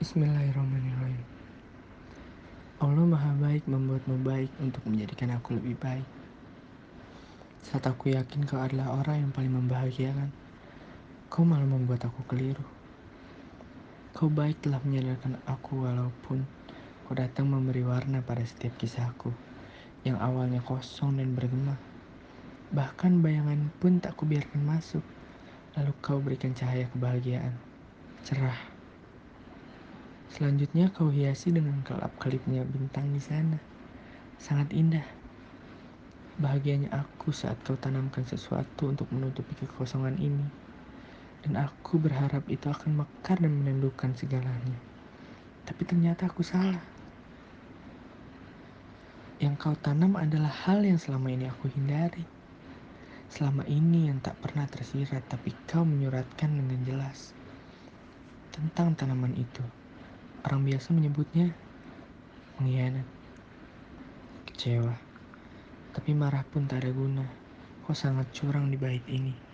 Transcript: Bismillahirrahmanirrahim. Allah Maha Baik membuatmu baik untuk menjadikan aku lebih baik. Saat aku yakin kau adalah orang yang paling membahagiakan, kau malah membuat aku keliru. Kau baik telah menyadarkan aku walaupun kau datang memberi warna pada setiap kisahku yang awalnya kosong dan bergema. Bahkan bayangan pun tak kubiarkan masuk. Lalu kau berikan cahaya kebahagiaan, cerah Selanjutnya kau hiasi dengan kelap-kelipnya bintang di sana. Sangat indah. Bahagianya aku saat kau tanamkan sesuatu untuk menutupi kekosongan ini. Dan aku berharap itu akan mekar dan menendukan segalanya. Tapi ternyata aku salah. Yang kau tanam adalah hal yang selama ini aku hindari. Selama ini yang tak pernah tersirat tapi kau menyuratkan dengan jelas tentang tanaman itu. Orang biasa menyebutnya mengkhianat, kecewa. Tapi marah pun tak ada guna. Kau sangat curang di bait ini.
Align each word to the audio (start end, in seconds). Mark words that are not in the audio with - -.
Bismillahirrahmanirrahim. 0.00 1.28
Allah 2.80 3.04
Maha 3.04 3.36
Baik 3.36 3.68
membuatmu 3.68 4.24
baik 4.24 4.48
untuk 4.56 4.80
menjadikan 4.88 5.36
aku 5.36 5.60
lebih 5.60 5.76
baik. 5.76 6.08
Saat 7.60 7.84
aku 7.84 8.16
yakin 8.16 8.48
kau 8.48 8.56
adalah 8.56 8.96
orang 8.96 9.28
yang 9.28 9.32
paling 9.36 9.52
membahagiakan, 9.52 10.32
kau 11.28 11.44
malah 11.44 11.68
membuat 11.68 12.08
aku 12.08 12.16
keliru. 12.32 12.64
Kau 14.16 14.32
baik 14.32 14.64
telah 14.64 14.80
menyadarkan 14.80 15.36
aku 15.44 15.84
walaupun 15.84 16.48
kau 17.04 17.12
datang 17.12 17.52
memberi 17.52 17.84
warna 17.84 18.24
pada 18.24 18.40
setiap 18.40 18.80
kisahku 18.80 19.36
yang 20.08 20.16
awalnya 20.16 20.64
kosong 20.64 21.20
dan 21.20 21.36
bergema. 21.36 21.76
Bahkan 22.72 23.20
bayangan 23.20 23.68
pun 23.76 24.00
tak 24.00 24.16
kubiarkan 24.16 24.64
masuk. 24.64 25.04
Lalu 25.76 25.92
kau 26.00 26.24
berikan 26.24 26.56
cahaya 26.56 26.88
kebahagiaan, 26.88 27.52
cerah 28.24 28.79
Selanjutnya 30.30 30.94
kau 30.94 31.10
hiasi 31.10 31.50
dengan 31.50 31.82
kelap-kelipnya 31.82 32.62
bintang 32.62 33.10
di 33.10 33.18
sana. 33.18 33.58
Sangat 34.38 34.70
indah. 34.70 35.02
Bahagianya 36.38 36.94
aku 36.94 37.34
saat 37.34 37.58
kau 37.66 37.74
tanamkan 37.74 38.22
sesuatu 38.22 38.94
untuk 38.94 39.10
menutupi 39.10 39.58
kekosongan 39.58 40.14
ini. 40.22 40.46
Dan 41.42 41.58
aku 41.58 41.98
berharap 41.98 42.46
itu 42.46 42.70
akan 42.70 43.02
mekar 43.02 43.42
dan 43.42 43.50
menendukan 43.50 44.14
segalanya. 44.14 44.78
Tapi 45.66 45.82
ternyata 45.82 46.30
aku 46.30 46.46
salah. 46.46 46.78
Yang 49.42 49.54
kau 49.58 49.74
tanam 49.74 50.14
adalah 50.14 50.52
hal 50.62 50.86
yang 50.86 51.02
selama 51.02 51.34
ini 51.34 51.50
aku 51.50 51.66
hindari. 51.74 52.22
Selama 53.34 53.66
ini 53.66 54.06
yang 54.06 54.22
tak 54.22 54.38
pernah 54.38 54.70
tersirat 54.70 55.26
tapi 55.26 55.50
kau 55.66 55.82
menyuratkan 55.82 56.54
dengan 56.54 56.78
jelas 56.86 57.34
tentang 58.54 58.94
tanaman 58.94 59.34
itu. 59.34 59.79
Orang 60.40 60.64
biasa 60.64 60.96
menyebutnya 60.96 61.52
mengkhianat, 62.56 63.04
kecewa. 64.48 64.96
Tapi 65.92 66.10
marah 66.16 66.48
pun 66.48 66.64
tak 66.64 66.80
ada 66.80 66.90
guna. 66.96 67.28
Kau 67.84 67.92
sangat 67.92 68.32
curang 68.32 68.72
di 68.72 68.80
bait 68.80 69.04
ini. 69.04 69.49